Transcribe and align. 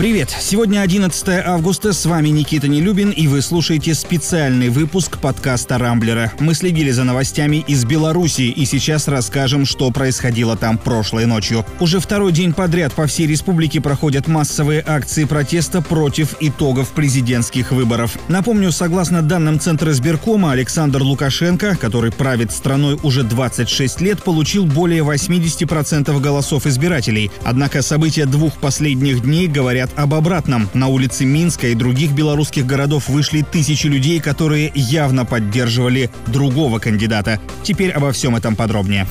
Привет! 0.00 0.34
Сегодня 0.40 0.80
11 0.80 1.28
августа, 1.44 1.92
с 1.92 2.06
вами 2.06 2.30
Никита 2.30 2.68
Нелюбин, 2.68 3.10
и 3.10 3.26
вы 3.26 3.42
слушаете 3.42 3.92
специальный 3.92 4.70
выпуск 4.70 5.18
подкаста 5.18 5.76
«Рамблера». 5.76 6.32
Мы 6.40 6.54
следили 6.54 6.90
за 6.90 7.04
новостями 7.04 7.62
из 7.68 7.84
Беларуси, 7.84 8.48
и 8.48 8.64
сейчас 8.64 9.08
расскажем, 9.08 9.66
что 9.66 9.90
происходило 9.90 10.56
там 10.56 10.78
прошлой 10.78 11.26
ночью. 11.26 11.66
Уже 11.80 12.00
второй 12.00 12.32
день 12.32 12.54
подряд 12.54 12.94
по 12.94 13.06
всей 13.06 13.26
республике 13.26 13.82
проходят 13.82 14.26
массовые 14.26 14.82
акции 14.86 15.24
протеста 15.24 15.82
против 15.82 16.34
итогов 16.40 16.92
президентских 16.92 17.70
выборов. 17.70 18.16
Напомню, 18.28 18.72
согласно 18.72 19.20
данным 19.20 19.60
Центра 19.60 19.90
избиркома, 19.90 20.52
Александр 20.52 21.02
Лукашенко, 21.02 21.76
который 21.76 22.10
правит 22.10 22.52
страной 22.52 22.98
уже 23.02 23.22
26 23.22 24.00
лет, 24.00 24.22
получил 24.22 24.64
более 24.64 25.02
80% 25.02 26.18
голосов 26.20 26.66
избирателей. 26.66 27.30
Однако 27.44 27.82
события 27.82 28.24
двух 28.24 28.54
последних 28.54 29.20
дней 29.20 29.46
говорят 29.46 29.89
говорят 29.90 29.98
об 29.98 30.14
обратном. 30.14 30.68
На 30.74 30.88
улице 30.88 31.24
Минска 31.24 31.68
и 31.68 31.74
других 31.74 32.12
белорусских 32.12 32.66
городов 32.66 33.08
вышли 33.08 33.42
тысячи 33.42 33.86
людей, 33.86 34.20
которые 34.20 34.72
явно 34.74 35.24
поддерживали 35.24 36.10
другого 36.26 36.78
кандидата. 36.78 37.38
Теперь 37.62 37.90
обо 37.90 38.12
всем 38.12 38.36
этом 38.36 38.56
подробнее. 38.56 39.06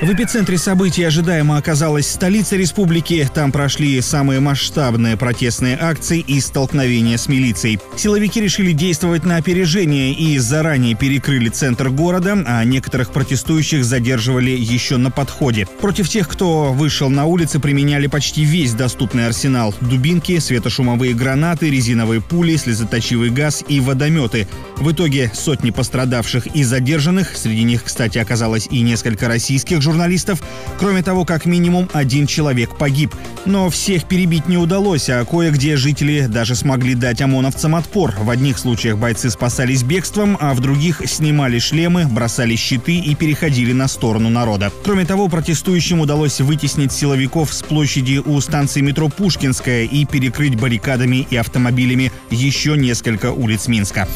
В 0.00 0.12
эпицентре 0.12 0.58
событий 0.58 1.02
ожидаемо 1.02 1.56
оказалась 1.56 2.08
столица 2.08 2.54
республики. 2.54 3.28
Там 3.34 3.50
прошли 3.50 4.00
самые 4.00 4.38
масштабные 4.38 5.16
протестные 5.16 5.76
акции 5.76 6.20
и 6.20 6.40
столкновения 6.40 7.16
с 7.16 7.26
милицией. 7.26 7.80
Силовики 7.96 8.40
решили 8.40 8.70
действовать 8.70 9.24
на 9.24 9.38
опережение 9.38 10.12
и 10.12 10.38
заранее 10.38 10.94
перекрыли 10.94 11.48
центр 11.48 11.90
города, 11.90 12.40
а 12.46 12.62
некоторых 12.62 13.10
протестующих 13.10 13.84
задерживали 13.84 14.52
еще 14.52 14.98
на 14.98 15.10
подходе. 15.10 15.66
Против 15.80 16.08
тех, 16.08 16.28
кто 16.28 16.72
вышел 16.72 17.10
на 17.10 17.24
улицы, 17.24 17.58
применяли 17.58 18.06
почти 18.06 18.44
весь 18.44 18.74
доступный 18.74 19.26
арсенал. 19.26 19.74
Дубинки, 19.80 20.38
светошумовые 20.38 21.12
гранаты, 21.12 21.70
резиновые 21.70 22.20
пули, 22.20 22.54
слезоточивый 22.54 23.30
газ 23.30 23.64
и 23.66 23.80
водометы. 23.80 24.46
В 24.76 24.92
итоге 24.92 25.32
сотни 25.34 25.70
пострадавших 25.72 26.46
и 26.54 26.62
задержанных, 26.62 27.36
среди 27.36 27.64
них, 27.64 27.82
кстати, 27.82 28.18
оказалось 28.18 28.68
и 28.70 28.82
несколько 28.82 29.26
российских 29.26 29.82
журналистов. 29.88 30.42
Кроме 30.78 31.02
того, 31.02 31.24
как 31.24 31.46
минимум 31.46 31.88
один 31.94 32.26
человек 32.26 32.76
погиб. 32.76 33.14
Но 33.46 33.70
всех 33.70 34.04
перебить 34.04 34.46
не 34.46 34.58
удалось, 34.58 35.08
а 35.08 35.24
кое-где 35.24 35.76
жители 35.76 36.26
даже 36.26 36.54
смогли 36.54 36.94
дать 36.94 37.22
ОМОНовцам 37.22 37.74
отпор. 37.74 38.14
В 38.18 38.28
одних 38.28 38.58
случаях 38.58 38.98
бойцы 38.98 39.30
спасались 39.30 39.82
бегством, 39.82 40.36
а 40.40 40.52
в 40.52 40.60
других 40.60 41.02
снимали 41.06 41.58
шлемы, 41.58 42.06
бросали 42.06 42.54
щиты 42.56 42.98
и 42.98 43.14
переходили 43.14 43.72
на 43.72 43.88
сторону 43.88 44.28
народа. 44.28 44.70
Кроме 44.84 45.06
того, 45.06 45.28
протестующим 45.28 46.00
удалось 46.00 46.40
вытеснить 46.40 46.92
силовиков 46.92 47.52
с 47.52 47.62
площади 47.62 48.18
у 48.18 48.38
станции 48.40 48.82
метро 48.82 49.08
Пушкинская 49.08 49.84
и 49.84 50.04
перекрыть 50.04 50.56
баррикадами 50.56 51.26
и 51.30 51.36
автомобилями 51.36 52.12
еще 52.30 52.76
несколько 52.76 53.32
улиц 53.32 53.68
Минска. 53.68 54.06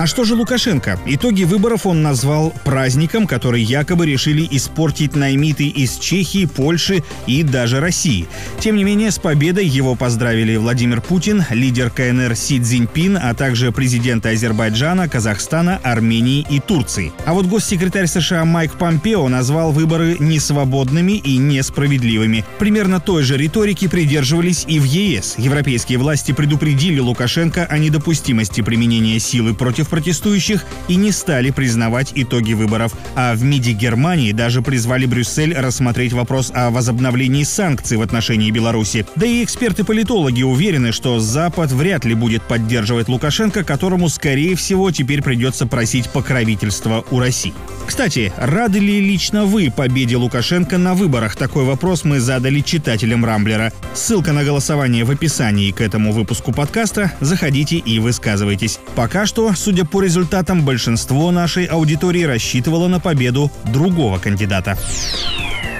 А 0.00 0.06
что 0.06 0.24
же 0.24 0.34
Лукашенко? 0.34 0.98
Итоги 1.04 1.44
выборов 1.44 1.84
он 1.84 2.00
назвал 2.00 2.54
праздником, 2.64 3.26
который 3.26 3.60
якобы 3.60 4.06
решили 4.06 4.48
испортить 4.50 5.14
наймиты 5.14 5.66
из 5.66 5.98
Чехии, 5.98 6.46
Польши 6.46 7.02
и 7.26 7.42
даже 7.42 7.80
России. 7.80 8.26
Тем 8.60 8.76
не 8.76 8.84
менее, 8.84 9.10
с 9.10 9.18
победой 9.18 9.66
его 9.66 9.96
поздравили 9.96 10.56
Владимир 10.56 11.02
Путин, 11.02 11.44
лидер 11.50 11.90
КНР 11.90 12.34
Си 12.34 12.62
Цзиньпин, 12.62 13.18
а 13.22 13.34
также 13.34 13.72
президенты 13.72 14.30
Азербайджана, 14.30 15.06
Казахстана, 15.06 15.78
Армении 15.82 16.46
и 16.48 16.60
Турции. 16.60 17.12
А 17.26 17.34
вот 17.34 17.44
госсекретарь 17.44 18.06
США 18.06 18.46
Майк 18.46 18.78
Помпео 18.78 19.28
назвал 19.28 19.70
выборы 19.70 20.16
несвободными 20.18 21.12
и 21.12 21.36
несправедливыми. 21.36 22.46
Примерно 22.58 23.00
той 23.00 23.22
же 23.22 23.36
риторики 23.36 23.86
придерживались 23.86 24.64
и 24.66 24.80
в 24.80 24.84
ЕС. 24.84 25.34
Европейские 25.36 25.98
власти 25.98 26.32
предупредили 26.32 27.00
Лукашенко 27.00 27.66
о 27.66 27.76
недопустимости 27.76 28.62
применения 28.62 29.18
силы 29.18 29.52
против 29.52 29.89
протестующих 29.90 30.64
и 30.88 30.96
не 30.96 31.12
стали 31.12 31.50
признавать 31.50 32.12
итоги 32.14 32.54
выборов. 32.54 32.94
А 33.14 33.34
в 33.34 33.44
МИДе 33.44 33.72
Германии 33.72 34.32
даже 34.32 34.62
призвали 34.62 35.04
Брюссель 35.06 35.54
рассмотреть 35.54 36.12
вопрос 36.12 36.50
о 36.54 36.70
возобновлении 36.70 37.44
санкций 37.44 37.98
в 37.98 38.02
отношении 38.02 38.50
Беларуси. 38.50 39.06
Да 39.16 39.26
и 39.26 39.44
эксперты-политологи 39.44 40.42
уверены, 40.42 40.92
что 40.92 41.20
Запад 41.20 41.72
вряд 41.72 42.04
ли 42.04 42.14
будет 42.14 42.42
поддерживать 42.42 43.08
Лукашенко, 43.08 43.64
которому, 43.64 44.08
скорее 44.08 44.56
всего, 44.56 44.90
теперь 44.90 45.22
придется 45.22 45.66
просить 45.66 46.08
покровительства 46.10 47.04
у 47.10 47.18
России. 47.18 47.52
Кстати, 47.86 48.32
рады 48.36 48.78
ли 48.78 49.00
лично 49.00 49.44
вы 49.44 49.72
победе 49.74 50.16
Лукашенко 50.16 50.78
на 50.78 50.94
выборах? 50.94 51.34
Такой 51.34 51.64
вопрос 51.64 52.04
мы 52.04 52.20
задали 52.20 52.60
читателям 52.60 53.24
Рамблера. 53.24 53.72
Ссылка 53.94 54.32
на 54.32 54.44
голосование 54.44 55.04
в 55.04 55.10
описании 55.10 55.72
к 55.72 55.80
этому 55.80 56.12
выпуску 56.12 56.52
подкаста. 56.52 57.12
Заходите 57.20 57.76
и 57.76 57.98
высказывайтесь. 57.98 58.78
Пока 58.94 59.26
что, 59.26 59.52
судя 59.54 59.79
Судя 59.80 59.90
по 59.90 60.02
результатам, 60.02 60.62
большинство 60.62 61.30
нашей 61.30 61.64
аудитории 61.64 62.24
рассчитывало 62.24 62.86
на 62.88 63.00
победу 63.00 63.50
другого 63.72 64.18
кандидата. 64.18 64.76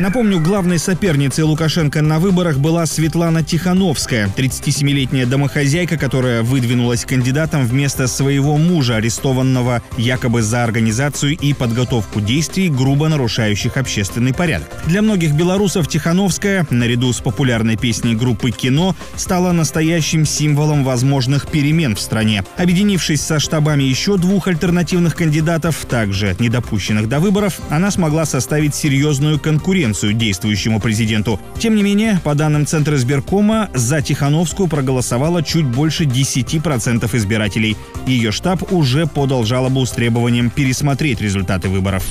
Напомню, 0.00 0.40
главной 0.40 0.78
соперницей 0.78 1.44
Лукашенко 1.44 2.00
на 2.00 2.18
выборах 2.18 2.56
была 2.58 2.86
Светлана 2.86 3.44
Тихановская, 3.44 4.32
37-летняя 4.34 5.26
домохозяйка, 5.26 5.98
которая 5.98 6.42
выдвинулась 6.42 7.04
кандидатом 7.04 7.66
вместо 7.66 8.06
своего 8.06 8.56
мужа, 8.56 8.96
арестованного 8.96 9.82
якобы 9.98 10.40
за 10.40 10.64
организацию 10.64 11.36
и 11.36 11.52
подготовку 11.52 12.22
действий, 12.22 12.70
грубо 12.70 13.08
нарушающих 13.08 13.76
общественный 13.76 14.32
порядок. 14.32 14.70
Для 14.86 15.02
многих 15.02 15.34
белорусов 15.34 15.86
Тихановская, 15.86 16.66
наряду 16.70 17.12
с 17.12 17.20
популярной 17.20 17.76
песней 17.76 18.14
группы 18.14 18.52
«Кино», 18.52 18.96
стала 19.16 19.52
настоящим 19.52 20.24
символом 20.24 20.82
возможных 20.82 21.46
перемен 21.46 21.94
в 21.94 22.00
стране. 22.00 22.42
Объединившись 22.56 23.20
со 23.20 23.38
штабами 23.38 23.82
еще 23.82 24.16
двух 24.16 24.48
альтернативных 24.48 25.14
кандидатов, 25.14 25.84
также 25.84 26.36
недопущенных 26.38 27.06
до 27.06 27.20
выборов, 27.20 27.60
она 27.68 27.90
смогла 27.90 28.24
составить 28.24 28.74
серьезную 28.74 29.38
конкуренцию 29.38 29.89
конкуренцию 29.90 30.12
действующему 30.12 30.80
президенту. 30.80 31.40
Тем 31.58 31.74
не 31.74 31.82
менее, 31.82 32.20
по 32.24 32.34
данным 32.34 32.66
Центра 32.66 32.96
избиркома, 32.96 33.68
за 33.74 34.02
Тихановскую 34.02 34.68
проголосовало 34.68 35.42
чуть 35.42 35.66
больше 35.66 36.04
10% 36.04 37.16
избирателей. 37.16 37.76
Ее 38.06 38.30
штаб 38.30 38.72
уже 38.72 39.06
подал 39.06 39.44
жалобу 39.44 39.84
с 39.84 39.90
требованием 39.90 40.50
пересмотреть 40.50 41.20
результаты 41.20 41.68
выборов. 41.68 42.04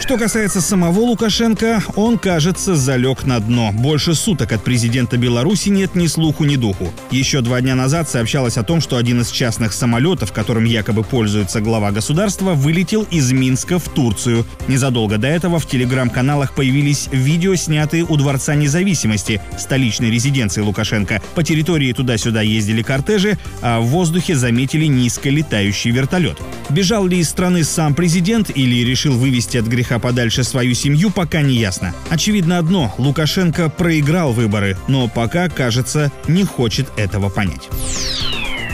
Что 0.00 0.16
касается 0.16 0.60
самого 0.60 1.00
Лукашенко, 1.00 1.82
он, 1.94 2.18
кажется, 2.18 2.76
залег 2.76 3.24
на 3.24 3.40
дно. 3.40 3.72
Больше 3.72 4.14
суток 4.14 4.52
от 4.52 4.62
президента 4.64 5.16
Беларуси 5.18 5.68
нет 5.68 5.94
ни 5.94 6.06
слуху, 6.06 6.44
ни 6.44 6.56
духу. 6.56 6.94
Еще 7.10 7.40
два 7.40 7.60
дня 7.60 7.74
назад 7.74 8.08
сообщалось 8.08 8.56
о 8.56 8.62
том, 8.62 8.80
что 8.80 8.96
один 8.96 9.20
из 9.20 9.30
частных 9.30 9.72
самолетов, 9.72 10.32
которым 10.32 10.64
якобы 10.64 11.02
пользуется 11.02 11.60
глава 11.60 11.90
государства, 11.90 12.54
вылетел 12.54 13.06
из 13.10 13.32
Минска 13.32 13.78
в 13.78 13.88
Турцию. 13.88 14.46
Незадолго 14.68 15.18
до 15.18 15.26
этого 15.26 15.58
в 15.58 15.66
телеграм-каналах 15.66 16.54
появились 16.54 17.08
видео, 17.12 17.54
снятые 17.56 18.04
у 18.04 18.16
Дворца 18.16 18.54
независимости, 18.54 19.42
столичной 19.58 20.10
резиденции 20.10 20.62
Лукашенко. 20.62 21.20
По 21.34 21.42
территории 21.42 21.92
туда-сюда 21.92 22.40
ездили 22.40 22.82
кортежи, 22.82 23.36
а 23.60 23.80
в 23.80 23.86
воздухе 23.86 24.36
заметили 24.36 24.86
низко 24.86 25.28
летающий 25.28 25.90
вертолет. 25.90 26.38
Бежал 26.70 27.06
ли 27.06 27.18
из 27.18 27.28
страны 27.28 27.64
сам 27.64 27.94
президент 27.94 28.50
или 28.54 28.84
решил 28.84 29.16
вывести 29.16 29.56
от 29.56 29.66
греха 29.66 29.98
подальше 29.98 30.44
свою 30.44 30.74
семью, 30.74 31.10
пока 31.10 31.42
не 31.42 31.54
ясно. 31.54 31.94
Очевидно 32.10 32.58
одно– 32.58 32.94
Лукашенко 32.98 33.68
проиграл 33.70 34.32
выборы, 34.32 34.76
но 34.86 35.08
пока, 35.08 35.48
кажется, 35.48 36.12
не 36.26 36.44
хочет 36.44 36.88
этого 36.96 37.28
понять. 37.28 37.68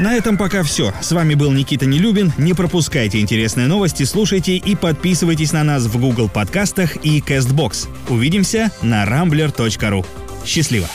На 0.00 0.14
этом 0.14 0.36
пока 0.36 0.62
все. 0.64 0.92
С 1.00 1.12
вами 1.12 1.34
был 1.34 1.52
Никита 1.52 1.86
Нелюбин. 1.86 2.32
Не 2.36 2.52
пропускайте 2.52 3.20
интересные 3.20 3.68
новости, 3.68 4.02
слушайте 4.02 4.56
и 4.56 4.74
подписывайтесь 4.74 5.52
на 5.52 5.62
нас 5.62 5.84
в 5.84 6.00
Google 6.00 6.28
подкастах 6.28 6.96
и 7.04 7.20
CastBox. 7.20 7.88
Увидимся 8.08 8.72
на 8.82 9.04
rambler.ru. 9.04 10.04
Счастливо! 10.44 10.88